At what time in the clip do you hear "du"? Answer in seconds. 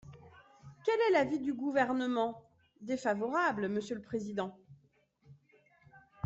1.39-1.53